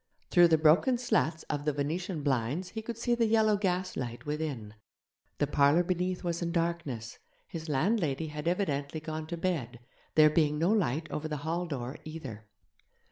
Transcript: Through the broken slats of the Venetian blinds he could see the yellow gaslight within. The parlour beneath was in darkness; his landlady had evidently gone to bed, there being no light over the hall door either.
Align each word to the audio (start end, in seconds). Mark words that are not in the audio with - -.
Through 0.31 0.47
the 0.47 0.57
broken 0.57 0.97
slats 0.97 1.43
of 1.43 1.63
the 1.63 1.73
Venetian 1.73 2.23
blinds 2.23 2.69
he 2.69 2.81
could 2.81 2.97
see 2.97 3.13
the 3.13 3.27
yellow 3.27 3.55
gaslight 3.55 4.25
within. 4.25 4.73
The 5.37 5.45
parlour 5.45 5.83
beneath 5.83 6.23
was 6.23 6.41
in 6.41 6.51
darkness; 6.51 7.19
his 7.47 7.69
landlady 7.69 8.29
had 8.29 8.47
evidently 8.47 8.99
gone 8.99 9.27
to 9.27 9.37
bed, 9.37 9.79
there 10.15 10.31
being 10.31 10.57
no 10.57 10.71
light 10.71 11.05
over 11.11 11.27
the 11.27 11.37
hall 11.45 11.67
door 11.67 11.99
either. 12.03 12.47